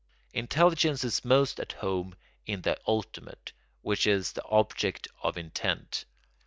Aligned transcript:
Intelligence 0.33 1.03
is 1.03 1.23
most 1.23 1.59
at 1.59 1.73
home 1.73 2.15
in 2.47 2.63
the 2.63 2.75
ultimate, 2.87 3.53
which 3.83 4.07
is 4.07 4.31
the 4.31 4.43
object 4.45 5.07
of 5.21 5.37
intent. 5.37 6.05